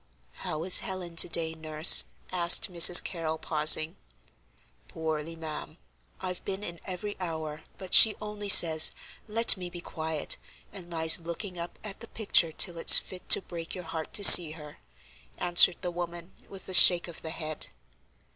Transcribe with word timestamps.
"How 0.41 0.63
is 0.63 0.79
Helen 0.79 1.15
to 1.17 1.29
day, 1.29 1.53
Nurse?" 1.53 2.05
asked 2.31 2.73
Mrs. 2.73 3.03
Carrol, 3.03 3.37
pausing. 3.37 3.97
"Poorly, 4.87 5.35
ma'am. 5.35 5.77
I've 6.19 6.43
been 6.43 6.63
in 6.63 6.79
every 6.85 7.15
hour, 7.19 7.65
but 7.77 7.93
she 7.93 8.15
only 8.19 8.49
says: 8.49 8.89
'Let 9.27 9.57
me 9.57 9.69
be 9.69 9.79
quiet,' 9.79 10.37
and 10.73 10.89
lies 10.91 11.19
looking 11.19 11.59
up 11.59 11.77
at 11.83 11.99
the 11.99 12.07
picture 12.07 12.51
till 12.51 12.79
it's 12.79 12.97
fit 12.97 13.29
to 13.29 13.41
break 13.43 13.75
your 13.75 13.83
heart 13.83 14.11
to 14.15 14.23
see 14.23 14.53
her," 14.53 14.79
answered 15.37 15.77
the 15.81 15.91
woman, 15.91 16.33
with 16.49 16.67
a 16.67 16.73
shake 16.73 17.07
of 17.07 17.21
the 17.21 17.29
head. 17.29 17.67